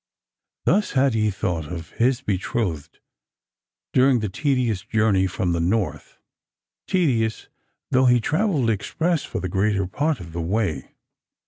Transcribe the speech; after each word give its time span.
Thus 0.65 0.93
had 0.93 1.13
he 1.13 1.29
thought 1.29 1.65
of 1.71 1.91
his 1.91 2.21
betrothed 2.23 2.97
during 3.93 4.19
the 4.19 4.29
tedious 4.29 4.81
journey 4.81 5.27
from 5.27 5.51
the 5.51 5.59
North, 5.59 6.17
tedious 6.87 7.49
though 7.91 8.05
he 8.07 8.19
travelled 8.19 8.71
express 8.71 9.23
for 9.25 9.39
the 9.39 9.47
greater 9.47 9.85
part 9.85 10.19
of 10.19 10.33
the 10.33 10.41
way. 10.41 10.95